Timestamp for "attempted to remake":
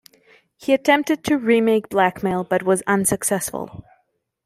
0.73-1.89